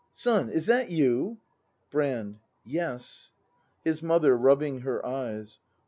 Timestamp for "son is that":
0.15-0.89